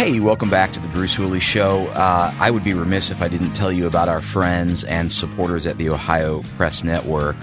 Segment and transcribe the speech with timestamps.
[0.00, 1.88] Hey, welcome back to the Bruce Hooley Show.
[1.88, 5.66] Uh, I would be remiss if I didn't tell you about our friends and supporters
[5.66, 7.36] at the Ohio Press Network,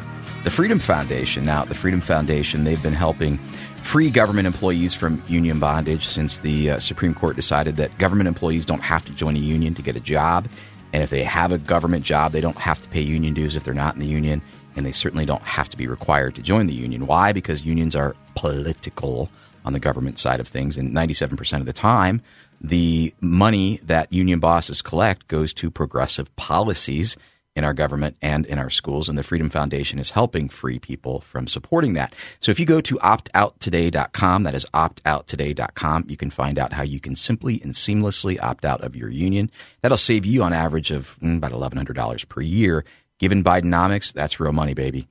[0.44, 1.46] the Freedom Foundation.
[1.46, 3.38] Now, the Freedom Foundation, they've been helping
[3.84, 8.66] free government employees from union bondage since the uh, Supreme Court decided that government employees
[8.66, 10.50] don't have to join a union to get a job.
[10.94, 13.66] And if they have a government job, they don't have to pay union dues if
[13.66, 14.42] they're not in the union.
[14.76, 17.06] And they certainly don't have to be required to join the union.
[17.06, 17.34] Why?
[17.34, 19.30] Because unions are political
[19.68, 20.78] on the government side of things.
[20.78, 22.22] And 97% of the time,
[22.60, 27.18] the money that union bosses collect goes to progressive policies
[27.58, 31.22] in our government and in our schools, and the Freedom Foundation is helping free people
[31.22, 32.14] from supporting that.
[32.40, 37.00] So if you go to optouttoday.com, that is optouttoday.com, you can find out how you
[37.00, 39.50] can simply and seamlessly opt out of your union.
[39.82, 42.86] That'll save you on average of mm, about $1,100 per year.
[43.18, 45.08] Given Bidenomics, that's real money, baby.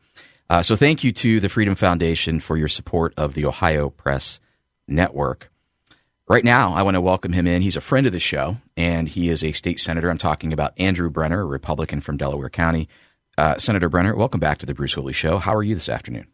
[0.49, 4.39] Uh, so thank you to the Freedom Foundation for your support of the Ohio Press
[4.87, 5.51] Network.
[6.29, 7.63] Right now, I want to welcome him in.
[7.63, 10.11] He's a friend of the show, and he is a state senator.
[10.11, 12.89] I'm talking about Andrew Brenner, a Republican from Delaware County.
[13.39, 15.39] Uh, senator Brenner, welcome back to the Bruce Hooley Show.
[15.39, 16.27] How are you this afternoon?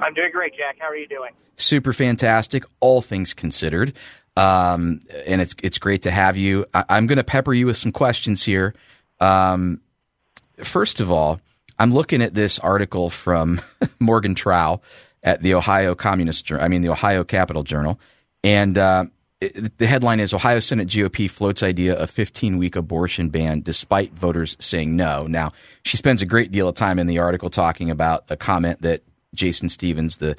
[0.00, 0.76] I'm doing great, Jack.
[0.78, 1.32] How are you doing?
[1.56, 3.92] Super fantastic, all things considered.
[4.36, 6.64] Um, and it's it's great to have you.
[6.72, 8.72] I, am going to pepper you with some questions here.
[9.18, 9.80] Um,
[10.62, 11.40] first of all,
[11.80, 13.60] I'm looking at this article from
[13.98, 14.80] Morgan Trau
[15.24, 17.98] at the Ohio Communist, I mean the Ohio Capital Journal
[18.44, 19.06] and uh,
[19.40, 24.12] it, the headline is Ohio Senate GOP floats idea of 15 week abortion ban despite
[24.12, 25.26] voters saying no.
[25.26, 25.50] Now,
[25.82, 29.02] she spends a great deal of time in the article talking about a comment that
[29.34, 30.36] Jason Stephens, the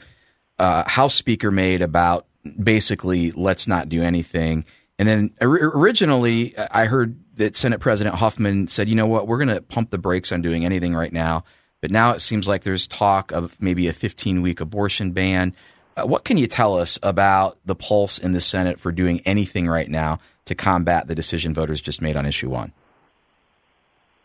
[0.59, 2.27] uh, House Speaker, made about
[2.61, 4.65] basically let's not do anything.
[4.97, 9.49] And then originally, I heard that Senate President Huffman said, you know what, we're going
[9.49, 11.43] to pump the brakes on doing anything right now.
[11.81, 15.53] But now it seems like there's talk of maybe a 15 week abortion ban.
[15.97, 19.67] Uh, what can you tell us about the pulse in the Senate for doing anything
[19.67, 22.73] right now to combat the decision voters just made on issue one?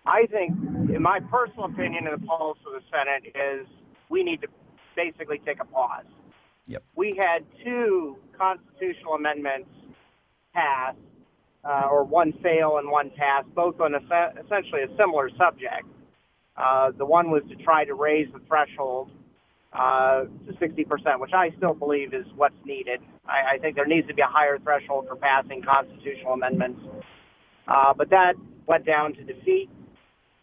[0.06, 0.52] I think,
[0.90, 3.66] in my personal opinion, the pulse of the Senate is
[4.08, 4.48] we need to
[4.96, 6.04] basically take a pause.
[6.66, 6.82] Yep.
[6.96, 9.68] We had two constitutional amendments
[10.52, 10.94] pass,
[11.64, 13.98] uh, or one fail and one pass, both on a,
[14.44, 15.86] essentially a similar subject.
[16.56, 19.10] Uh, the one was to try to raise the threshold
[19.72, 23.00] uh, to 60%, which I still believe is what's needed.
[23.26, 26.80] I, I think there needs to be a higher threshold for passing constitutional amendments.
[27.68, 28.34] Uh, but that
[28.66, 29.70] went down to defeat.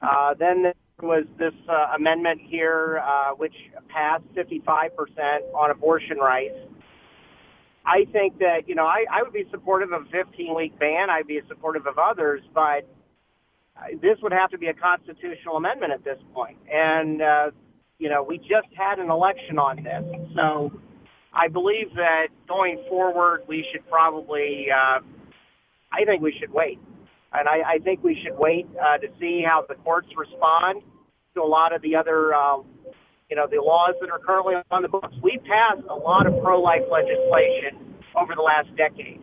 [0.01, 3.53] Uh, then there was this uh, amendment here, uh, which
[3.89, 4.89] passed 55%
[5.53, 6.55] on abortion rights.
[7.85, 11.09] I think that, you know, I, I would be supportive of a 15-week ban.
[11.09, 12.87] I'd be supportive of others, but
[14.01, 16.57] this would have to be a constitutional amendment at this point.
[16.71, 17.51] And uh,
[17.99, 20.03] you know, we just had an election on this.
[20.35, 20.71] So
[21.33, 24.99] I believe that going forward, we should probably, uh,
[25.91, 26.79] I think we should wait.
[27.33, 30.81] And I, I think we should wait uh, to see how the courts respond
[31.35, 32.57] to a lot of the other, uh,
[33.29, 35.13] you know, the laws that are currently on the books.
[35.21, 39.19] We passed a lot of pro-life legislation over the last decade.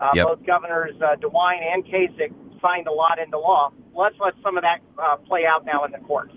[0.00, 0.26] Uh, yep.
[0.26, 3.72] Both governors uh, DeWine and Kasich signed a lot into law.
[3.94, 6.34] Let's let some of that uh, play out now in the courts.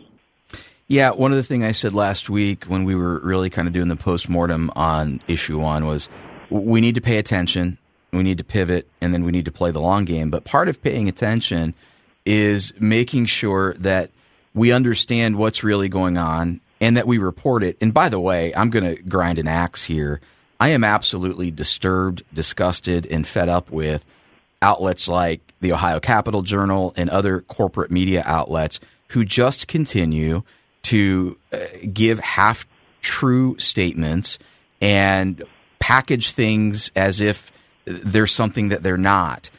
[0.90, 3.74] Yeah, one of the things I said last week when we were really kind of
[3.74, 6.08] doing the postmortem on issue one was
[6.50, 7.78] we need to pay attention,
[8.14, 10.30] we need to pivot, and then we need to play the long game.
[10.30, 11.73] But part of paying attention
[12.26, 14.11] is making sure that
[14.53, 17.76] we understand what's really going on and that we report it.
[17.82, 20.22] And by the way, I'm going to grind an axe here.
[20.58, 24.06] I am absolutely disturbed, disgusted, and fed up with
[24.61, 28.79] outlets like the Ohio Capital Journal and other corporate media outlets
[29.09, 30.44] who just continue
[30.87, 31.57] to uh,
[31.91, 32.67] give half
[33.01, 34.39] true statements
[34.81, 35.43] and
[35.79, 37.51] package things as if
[37.85, 39.49] they're something that they're not.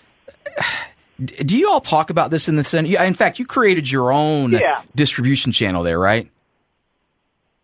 [1.19, 2.93] Do you all talk about this in the Senate?
[2.93, 4.83] In fact, you created your own yeah.
[4.95, 6.31] distribution channel there, right?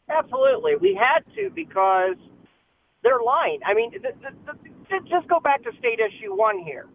[0.09, 0.77] Absolutely.
[0.77, 2.17] We had to because
[3.03, 3.61] they're lying.
[3.65, 6.87] I mean, the, the, the, just go back to state issue one here.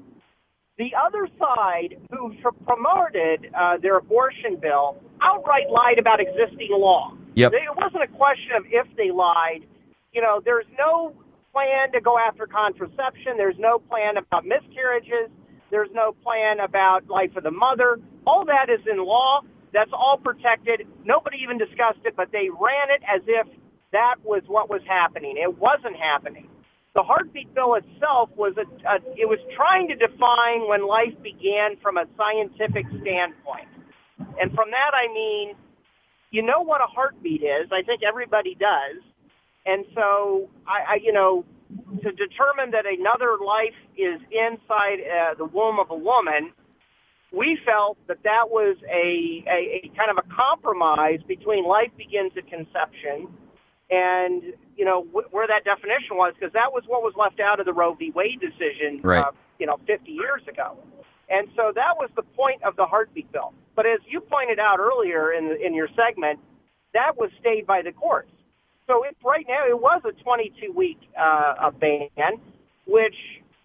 [0.80, 2.34] The other side, who
[2.66, 7.14] promoted uh, their abortion bill, outright lied about existing law.
[7.36, 7.52] Yep.
[7.54, 9.66] It wasn't a question of if they lied.
[10.14, 11.14] You know, there's no
[11.52, 13.36] plan to go after contraception.
[13.36, 15.30] There's no plan about miscarriages.
[15.70, 18.00] There's no plan about life of the mother.
[18.26, 19.42] All that is in law.
[19.74, 20.88] That's all protected.
[21.04, 23.48] Nobody even discussed it, but they ran it as if
[23.92, 25.36] that was what was happening.
[25.38, 26.49] It wasn't happening.
[26.96, 31.78] The heartbeat bill itself was a, a it was trying to define when life began
[31.82, 33.68] from a scientific standpoint.
[34.42, 35.56] And from that I mean,
[36.32, 37.70] you know what a heartbeat is.
[37.72, 39.02] I think everybody does.
[39.66, 41.46] And so I, I you know,
[42.02, 46.52] to determine that another life is inside uh, the womb of a woman,
[47.32, 52.32] we felt that that was a, a, a kind of a compromise between life begins
[52.36, 53.28] at conception
[53.92, 57.60] and you know wh- where that definition was because that was what was left out
[57.60, 58.12] of the Roe v.
[58.16, 59.26] Wade decision, right.
[59.26, 60.78] uh, you know, 50 years ago.
[61.30, 63.54] And so that was the point of the heartbeat bill.
[63.76, 66.40] But as you pointed out earlier in the, in your segment,
[66.94, 68.32] that was stayed by the courts.
[68.88, 72.10] So it, right now it was a 22 week uh, ban,
[72.88, 73.16] which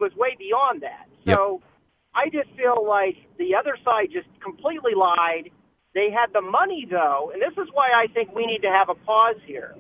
[0.01, 1.07] was way beyond that.
[1.25, 1.71] So yep.
[2.15, 5.51] I just feel like the other side just completely lied.
[5.95, 8.89] They had the money though, and this is why I think we need to have
[8.89, 9.77] a pause here.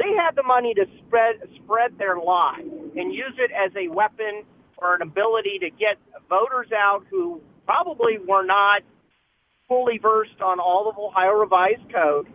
[0.00, 2.62] They had the money to spread spread their lie
[2.96, 4.44] and use it as a weapon
[4.78, 5.98] or an ability to get
[6.28, 8.82] voters out who probably were not
[9.68, 12.26] fully versed on all of Ohio revised code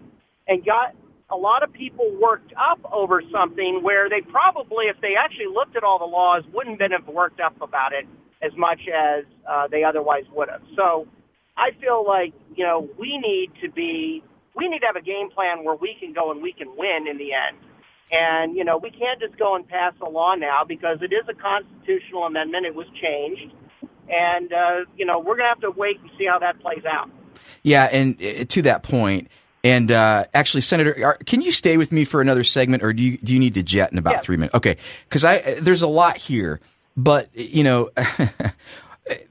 [0.48, 0.96] and got
[1.30, 5.76] a lot of people worked up over something where they probably, if they actually looked
[5.76, 8.06] at all the laws, wouldn't have been worked up about it
[8.42, 10.62] as much as uh, they otherwise would have.
[10.76, 11.08] So
[11.58, 14.24] I feel like, you know, we need to be,
[14.56, 17.08] we need to have a game plan where we can go and we can win
[17.08, 17.58] in the end.
[18.12, 21.28] And, you know, we can't just go and pass a law now because it is
[21.28, 22.66] a constitutional amendment.
[22.66, 23.52] It was changed.
[24.08, 26.86] And, uh, you know, we're going to have to wait and see how that plays
[26.86, 27.10] out.
[27.64, 29.30] Yeah, and uh, to that point,
[29.64, 33.02] and uh, actually, Senator, are, can you stay with me for another segment, or do
[33.02, 34.24] you do you need to jet in about yes.
[34.24, 34.54] three minutes?
[34.54, 34.78] Okay,
[35.10, 36.60] because I there's a lot here,
[36.96, 37.90] but you know,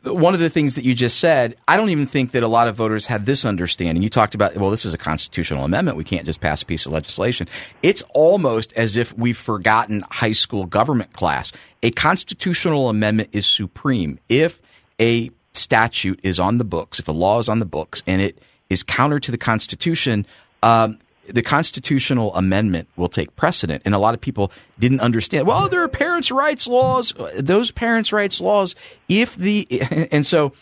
[0.04, 2.68] one of the things that you just said, I don't even think that a lot
[2.68, 4.02] of voters had this understanding.
[4.02, 5.96] You talked about, well, this is a constitutional amendment.
[5.96, 7.48] We can't just pass a piece of legislation.
[7.82, 11.50] It's almost as if we've forgotten high school government class.
[11.82, 14.20] A constitutional amendment is supreme.
[14.28, 14.62] If
[15.00, 18.38] a statute is on the books, if a law is on the books, and it
[18.70, 20.24] is counter to the Constitution,
[20.62, 20.98] um,
[21.28, 23.82] the constitutional amendment will take precedent.
[23.84, 25.46] And a lot of people didn't understand.
[25.46, 27.12] Well, there are parents' rights laws.
[27.36, 28.74] Those parents' rights laws,
[29.08, 29.66] if the
[30.12, 30.52] and so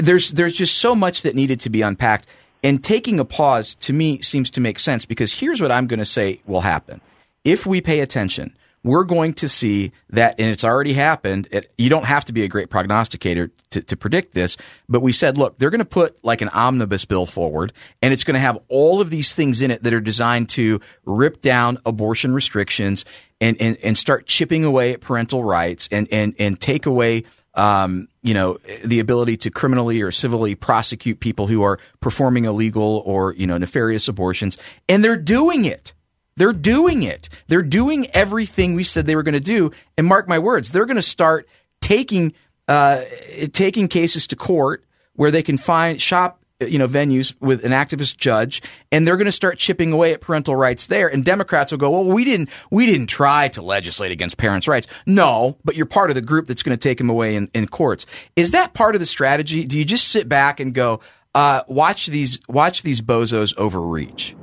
[0.00, 2.26] there's there's just so much that needed to be unpacked.
[2.62, 5.98] And taking a pause to me seems to make sense because here's what I'm going
[5.98, 7.00] to say will happen
[7.42, 11.48] if we pay attention we're going to see that, and it's already happened.
[11.50, 14.56] It, you don't have to be a great prognosticator to, to predict this,
[14.88, 18.24] but we said, look, they're going to put like an omnibus bill forward, and it's
[18.24, 21.78] going to have all of these things in it that are designed to rip down
[21.84, 23.04] abortion restrictions
[23.40, 27.24] and, and, and start chipping away at parental rights and, and, and take away
[27.54, 33.02] um, you know, the ability to criminally or civilly prosecute people who are performing illegal
[33.04, 34.56] or, you know, nefarious abortions.
[34.88, 35.92] And they're doing it.
[36.40, 37.28] They're doing it.
[37.48, 39.72] They're doing everything we said they were going to do.
[39.98, 41.46] And mark my words, they're going to start
[41.82, 42.32] taking
[42.66, 43.04] uh,
[43.52, 48.16] taking cases to court where they can find shop you know venues with an activist
[48.16, 51.08] judge and they're going to start chipping away at parental rights there.
[51.08, 54.86] And democrats will go well we didn't we didn't try to legislate against parents rights.
[55.04, 57.68] No but you're part of the group that's going to take them away in, in
[57.68, 58.06] courts.
[58.34, 59.66] Is that part of the strategy?
[59.66, 61.00] Do you just sit back and go
[61.34, 64.34] uh, watch these watch these bozos overreach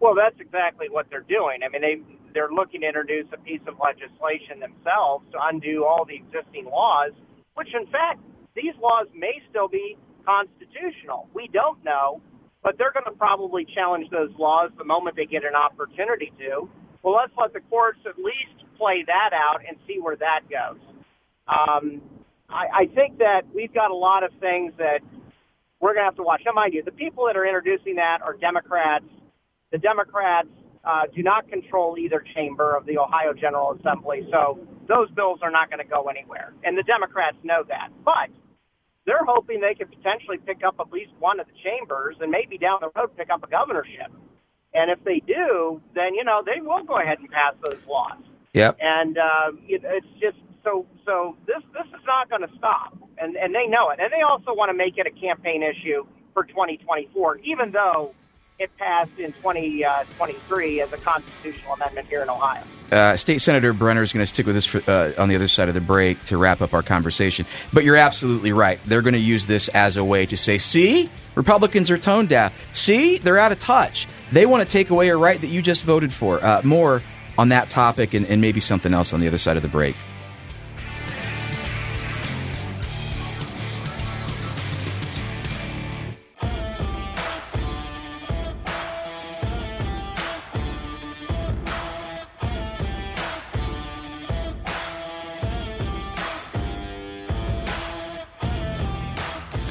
[0.00, 1.60] well, that's exactly what they're doing.
[1.62, 2.00] I mean, they
[2.32, 7.12] they're looking to introduce a piece of legislation themselves to undo all the existing laws,
[7.54, 8.20] which in fact
[8.54, 11.28] these laws may still be constitutional.
[11.34, 12.22] We don't know,
[12.62, 16.68] but they're going to probably challenge those laws the moment they get an opportunity to.
[17.02, 20.78] Well, let's let the courts at least play that out and see where that goes.
[21.48, 22.00] Um,
[22.48, 25.00] I, I think that we've got a lot of things that
[25.80, 26.42] we're going to have to watch.
[26.44, 29.04] Now, mind you, the people that are introducing that are Democrats
[29.72, 30.48] the Democrats
[30.84, 34.58] uh, do not control either chamber of the Ohio General Assembly, so
[34.88, 36.52] those bills are not going to go anywhere.
[36.64, 37.90] And the Democrats know that.
[38.04, 38.30] But
[39.06, 42.58] they're hoping they could potentially pick up at least one of the chambers and maybe
[42.58, 44.10] down the road pick up a governorship.
[44.72, 48.18] And if they do, then, you know, they will go ahead and pass those laws.
[48.54, 48.78] Yep.
[48.80, 53.36] And uh, it, it's just so so this this is not going to stop, and
[53.36, 56.44] and they know it, and they also want to make it a campaign issue for
[56.44, 58.14] 2024, even though
[58.60, 62.62] it passed in 2023 uh, as a constitutional amendment here in Ohio.
[62.92, 65.48] Uh, State Senator Brenner is going to stick with us for, uh, on the other
[65.48, 67.46] side of the break to wrap up our conversation.
[67.72, 68.78] But you're absolutely right.
[68.84, 72.52] They're going to use this as a way to say, see, Republicans are tone deaf.
[72.74, 74.06] See, they're out of touch.
[74.30, 76.44] They want to take away a right that you just voted for.
[76.44, 77.00] Uh, more
[77.38, 79.96] on that topic and, and maybe something else on the other side of the break.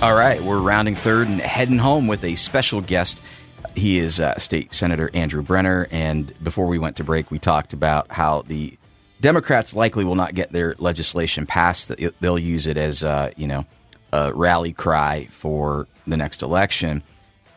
[0.02, 3.20] All right, we're rounding third and heading home with a special guest.
[3.76, 5.90] He is uh, State Senator Andrew Brenner.
[5.92, 8.78] And before we went to break, we talked about how the
[9.20, 11.92] Democrats likely will not get their legislation passed.
[12.22, 13.66] They'll use it as, uh, you know,
[14.14, 17.04] a rally cry for the next election.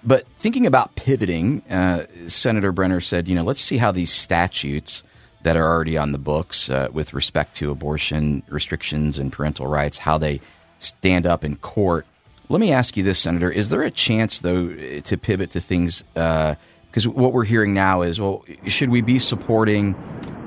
[0.02, 5.04] But thinking about pivoting, uh, Senator Brenner said, you know, let's see how these statutes
[5.44, 9.96] that are already on the books uh, with respect to abortion restrictions and parental rights,
[9.96, 10.40] how they
[10.80, 12.04] stand up in court
[12.48, 14.68] let me ask you this, Senator: Is there a chance, though,
[15.00, 16.02] to pivot to things?
[16.14, 19.94] Because uh, what we're hearing now is, well, should we be supporting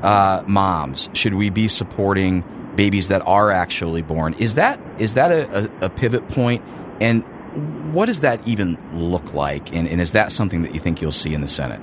[0.03, 1.09] uh, moms?
[1.13, 2.43] Should we be supporting
[2.75, 4.33] babies that are actually born?
[4.35, 6.63] Is that is that a, a, a pivot point?
[7.01, 7.23] And
[7.93, 9.73] what does that even look like?
[9.73, 11.81] And, and, is that something that you think you'll see in the Senate?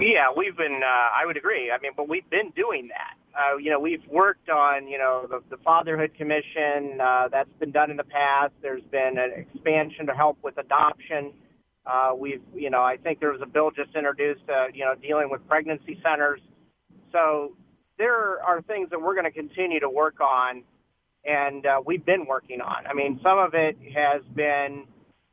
[0.00, 0.80] Yeah, we've been.
[0.82, 1.70] Uh, I would agree.
[1.70, 3.14] I mean, but we've been doing that.
[3.34, 7.00] Uh, you know, we've worked on, you know, the, the Fatherhood Commission.
[7.00, 8.52] Uh, that's been done in the past.
[8.62, 11.32] There's been an expansion to help with adoption.
[11.86, 14.94] Uh, we've, you know, I think there was a bill just introduced, uh, you know,
[14.94, 16.40] dealing with pregnancy centers.
[17.12, 17.56] So
[17.98, 20.62] there are things that we're going to continue to work on,
[21.24, 22.86] and uh, we've been working on.
[22.86, 24.84] I mean, some of it has been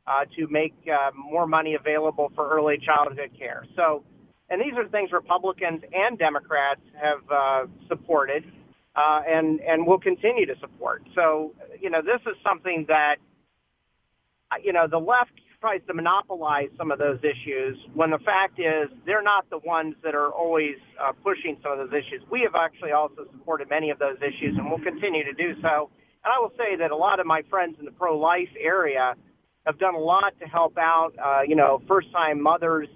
[0.06, 3.66] uh, to make uh, more money available for early childhood care.
[3.76, 4.04] So
[4.50, 8.44] and these are things Republicans and Democrats have uh, supported
[8.96, 11.02] uh, and and will continue to support.
[11.14, 13.16] So you know this is something that
[14.50, 18.60] uh, you know the left tries to monopolize some of those issues when the fact
[18.60, 22.22] is they're not the ones that are always uh, pushing some of those issues.
[22.30, 25.90] We have actually also supported many of those issues and will continue to do so.
[26.24, 29.16] And I will say that a lot of my friends in the pro-life area
[29.66, 32.88] have done a lot to help out, uh, you know, first-time mothers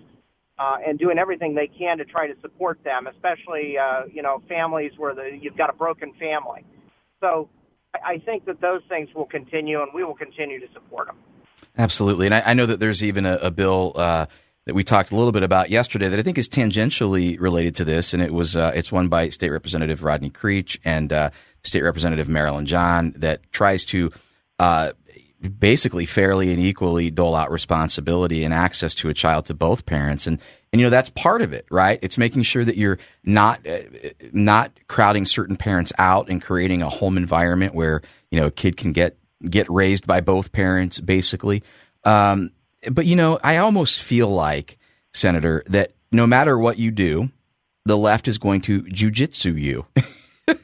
[0.63, 4.43] uh, and doing everything they can to try to support them, especially uh, you know
[4.49, 6.65] families where the, you've got a broken family.
[7.21, 7.49] So
[8.05, 11.17] I, think that those things will continue, and we will continue to support them.
[11.77, 13.93] Absolutely, and I, I know that there's even a, a bill.
[13.97, 14.27] Uh,
[14.65, 17.85] that we talked a little bit about yesterday that I think is tangentially related to
[17.85, 21.31] this, and it was uh, it's one by State Representative Rodney Creech and uh,
[21.65, 24.13] State Representative Marilyn John that tries to
[24.61, 24.93] uh,
[25.59, 30.27] basically fairly and equally dole out responsibility and access to a child to both parents.
[30.27, 30.41] And
[30.73, 31.99] and you know that's part of it right?
[32.03, 33.81] It's making sure that you're not uh,
[34.33, 38.77] not crowding certain parents out and creating a home environment where you know a kid
[38.77, 39.17] can get
[39.49, 41.63] get raised by both parents basically.
[42.05, 42.53] Um,
[42.91, 44.79] but you know i almost feel like
[45.13, 47.31] senator that no matter what you do
[47.85, 49.85] the left is going to jujitsu you.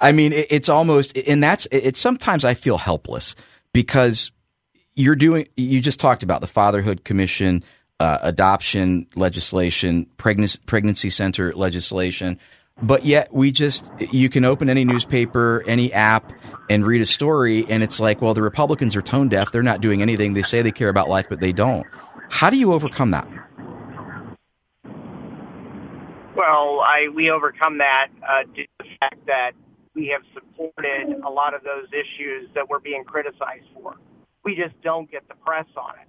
[0.00, 3.34] I mean it, it's almost and that's it's sometimes i feel helpless
[3.76, 4.32] because
[4.94, 7.62] you're doing you just talked about the fatherhood commission
[8.00, 12.38] uh, adoption legislation pregnancy pregnancy center legislation.
[12.80, 16.32] But yet we just you can open any newspaper any app
[16.70, 19.52] and read a story and it's like well the republicans are tone deaf.
[19.52, 20.32] They're not doing anything.
[20.32, 21.86] They say they care about life but they don't.
[22.30, 23.28] How do you overcome that?
[26.34, 29.52] Well i we overcome that uh, due to the fact that
[29.96, 33.96] we have supported a lot of those issues that we're being criticized for.
[34.44, 36.06] We just don't get the press on it.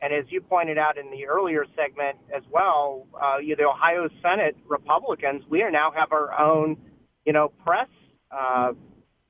[0.00, 4.08] And as you pointed out in the earlier segment as well, uh, you the Ohio
[4.22, 6.76] Senate Republicans, we now have our own,
[7.24, 7.88] you know, press
[8.30, 8.72] uh,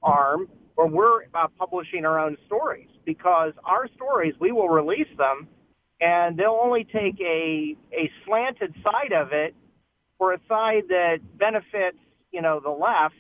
[0.03, 5.49] arm where we're uh, publishing our own stories because our stories, we will release them
[6.00, 9.55] and they'll only take a, a slanted side of it
[10.19, 11.99] for a side that benefits,
[12.31, 13.15] you know, the left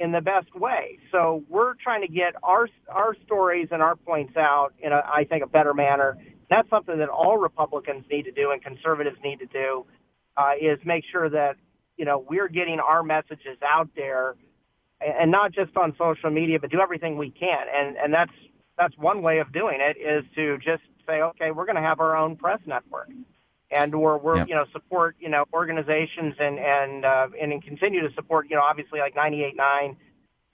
[0.00, 0.98] in the best way.
[1.12, 5.24] So we're trying to get our our stories and our points out in a, I
[5.24, 6.16] think, a better manner.
[6.48, 9.86] That's something that all Republicans need to do and conservatives need to do
[10.36, 11.56] uh, is make sure that
[11.96, 14.34] you know we're getting our messages out there,
[15.00, 17.66] and not just on social media, but do everything we can.
[17.72, 18.32] And and that's
[18.78, 22.00] that's one way of doing it is to just say, okay, we're going to have
[22.00, 23.08] our own press network
[23.70, 24.48] and we're, we're yep.
[24.48, 28.62] you know support you know organizations and and uh, and continue to support you know
[28.62, 29.96] obviously like 98.9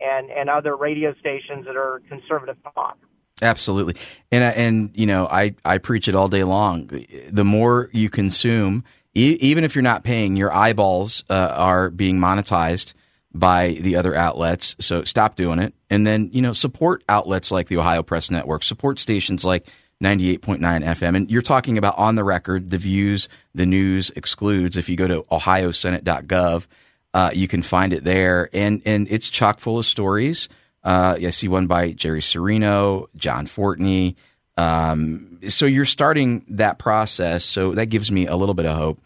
[0.00, 2.98] and and other radio stations that are conservative talk.
[3.42, 3.96] Absolutely,
[4.32, 6.90] and and you know I I preach it all day long.
[7.28, 12.18] The more you consume, e- even if you're not paying, your eyeballs uh, are being
[12.18, 12.94] monetized
[13.34, 14.74] by the other outlets.
[14.80, 18.62] So stop doing it, and then you know support outlets like the Ohio Press Network,
[18.62, 19.66] support stations like
[20.02, 21.16] 98.9 FM.
[21.16, 24.76] And you're talking about on the record, the views, the news excludes.
[24.76, 26.66] If you go to ohiosenate.gov,
[27.14, 30.48] uh, you can find it there, and and it's chock full of stories
[30.86, 34.14] uh, I see one by Jerry Cirino, John Fortney.
[34.56, 37.44] Um, so you're starting that process.
[37.44, 39.02] So that gives me a little bit of hope.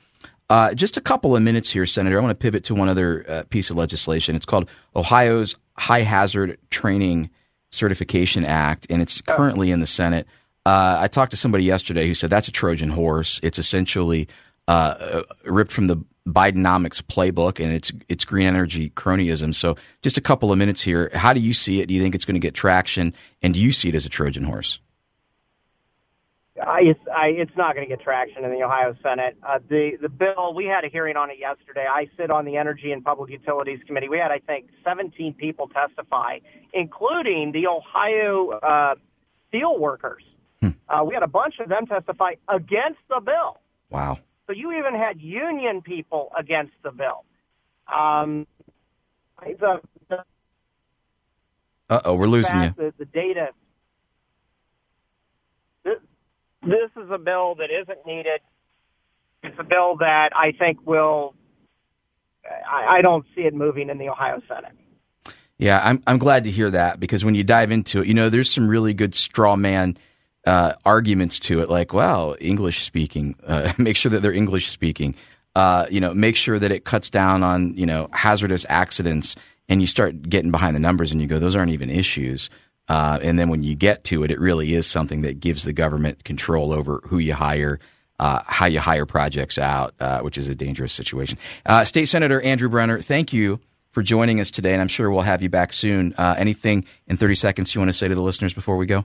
[0.50, 2.18] Uh, just a couple of minutes here, Senator.
[2.18, 4.36] I want to pivot to one other uh, piece of legislation.
[4.36, 7.30] It's called Ohio's High Hazard Training
[7.70, 10.26] Certification Act, and it's currently in the Senate.
[10.66, 13.40] Uh, I talked to somebody yesterday who said that's a Trojan horse.
[13.42, 14.28] It's essentially
[14.68, 15.96] uh, ripped from the
[16.28, 19.54] Bidenomics playbook and it's it's green energy cronyism.
[19.54, 21.10] So, just a couple of minutes here.
[21.14, 21.86] How do you see it?
[21.86, 23.14] Do you think it's going to get traction?
[23.42, 24.80] And do you see it as a Trojan horse?
[26.62, 29.36] I, it's, I, it's not going to get traction in the Ohio Senate.
[29.42, 31.86] Uh, the the bill we had a hearing on it yesterday.
[31.88, 34.10] I sit on the Energy and Public Utilities Committee.
[34.10, 36.40] We had, I think, 17 people testify,
[36.74, 38.94] including the Ohio uh,
[39.48, 40.22] steel workers.
[40.62, 40.70] Hmm.
[40.88, 43.58] Uh, we had a bunch of them testify against the bill.
[43.90, 44.18] Wow.
[44.46, 47.24] So you even had union people against the bill.
[47.92, 48.46] Um,
[49.40, 50.24] the, the
[51.88, 52.74] uh oh, we're losing you.
[52.76, 53.48] The, the data.
[55.84, 55.98] This,
[56.62, 58.40] this is a bill that isn't needed.
[59.42, 61.34] It's a bill that I think will.
[62.44, 64.72] I, I don't see it moving in the Ohio Senate.
[65.58, 68.30] Yeah, I'm I'm glad to hear that because when you dive into it, you know,
[68.30, 69.96] there's some really good straw man
[70.46, 75.14] uh, arguments to it, like, well, English speaking, uh, make sure that they're English speaking.
[75.56, 79.36] Uh, you know, make sure that it cuts down on you know hazardous accidents,
[79.68, 82.48] and you start getting behind the numbers, and you go, those aren't even issues.
[82.88, 85.72] Uh, and then when you get to it, it really is something that gives the
[85.72, 87.78] government control over who you hire,
[88.18, 91.38] uh, how you hire projects out, uh, which is a dangerous situation.
[91.84, 93.60] State Senator Andrew Brenner, thank you
[93.92, 96.14] for joining us today, and I'm sure we'll have you back soon.
[96.18, 99.04] anything in 30 seconds you want to say to the listeners before we go?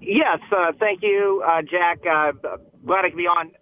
[0.00, 2.00] Yes, uh, thank you, uh, Jack.
[2.06, 2.32] Uh,
[2.84, 3.52] glad I could be on.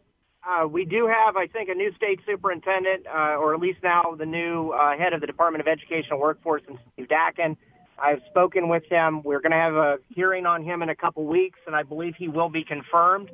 [0.49, 4.14] Uh, we do have, I think, a new state superintendent, uh, or at least now
[4.18, 7.57] the new uh, head of the Department of Educational Workforce, and Steve Dackin.
[8.03, 9.23] I've spoken with him.
[9.23, 12.14] We're going to have a hearing on him in a couple weeks, and I believe
[12.16, 13.31] he will be confirmed.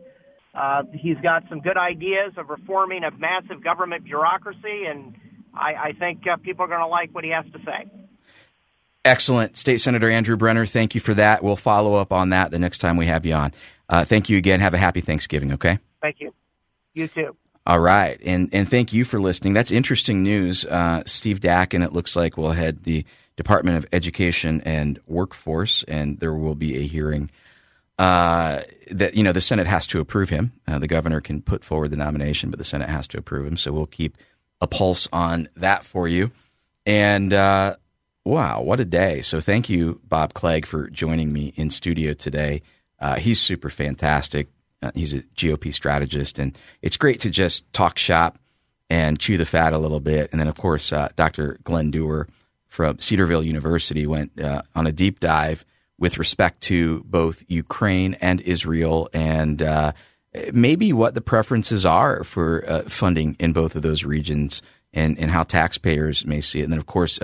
[0.53, 5.15] Uh, he's got some good ideas of reforming a massive government bureaucracy, and
[5.55, 7.87] I, I think uh, people are going to like what he has to say.
[9.07, 9.57] Excellent.
[9.57, 11.43] State Senator Andrew Brenner, thank you for that.
[11.43, 13.55] We'll follow up on that the next time we have you on.
[13.89, 14.59] Uh, thank you again.
[14.59, 15.79] Have a happy Thanksgiving, okay?
[16.03, 16.35] Thank you.
[16.93, 17.37] You too.
[17.65, 18.21] All right.
[18.25, 19.53] And, and thank you for listening.
[19.53, 20.65] That's interesting news.
[20.65, 23.05] Uh, Steve Dackin, it looks like, will head the
[23.37, 27.31] Department of Education and Workforce, and there will be a hearing.
[27.99, 30.53] Uh, that you know the Senate has to approve him.
[30.67, 33.57] Uh, the governor can put forward the nomination, but the Senate has to approve him.
[33.57, 34.17] So we'll keep
[34.61, 36.31] a pulse on that for you.
[36.85, 37.77] And uh,
[38.27, 39.23] Wow, what a day.
[39.23, 42.63] So thank you, Bob Clegg, for joining me in studio today.
[42.99, 44.49] Uh, he's super fantastic.
[44.83, 48.41] Uh, he's a GOP strategist, and it's great to just talk shop
[48.91, 50.29] and chew the fat a little bit.
[50.33, 51.61] And then, of course, uh, Dr.
[51.63, 52.27] Glen Duerr
[52.67, 55.65] from Cedarville University went uh, on a deep dive
[55.97, 59.93] with respect to both Ukraine and Israel and uh,
[60.53, 64.63] maybe what the preferences are for uh, funding in both of those regions
[64.93, 66.65] and, and how taxpayers may see it.
[66.65, 67.21] And then, of course,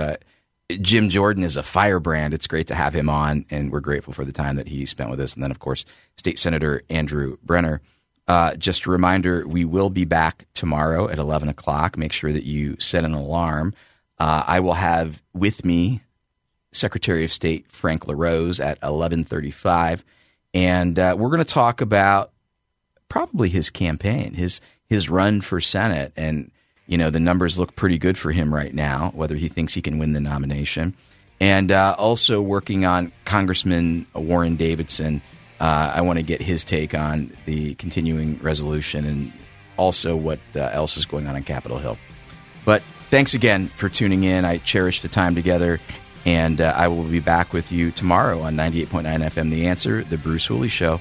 [0.80, 2.34] Jim Jordan is a firebrand.
[2.34, 5.10] It's great to have him on, and we're grateful for the time that he spent
[5.10, 5.34] with us.
[5.34, 5.84] And then, of course,
[6.16, 7.80] State Senator Andrew Brenner.
[8.28, 11.98] Uh, just a reminder, we will be back tomorrow at 11 o'clock.
[11.98, 13.74] Make sure that you set an alarm.
[14.18, 16.02] Uh, I will have with me
[16.72, 20.04] Secretary of State Frank LaRose at 1135.
[20.54, 22.32] And uh, we're going to talk about
[23.08, 26.50] probably his campaign, his his run for Senate, and
[26.92, 29.80] you know, the numbers look pretty good for him right now, whether he thinks he
[29.80, 30.94] can win the nomination.
[31.40, 35.22] And uh, also working on Congressman Warren Davidson.
[35.58, 39.32] Uh, I want to get his take on the continuing resolution and
[39.78, 41.96] also what uh, else is going on on Capitol Hill.
[42.66, 44.44] But thanks again for tuning in.
[44.44, 45.80] I cherish the time together.
[46.26, 50.18] And uh, I will be back with you tomorrow on 98.9 FM The Answer, The
[50.18, 51.00] Bruce Hooley Show.